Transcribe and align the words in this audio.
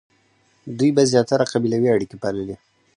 دوی 0.77 0.91
به 0.95 1.03
زیاتره 1.11 1.45
قبیلوي 1.51 1.89
اړیکې 1.95 2.17
پاللې. 2.23 2.55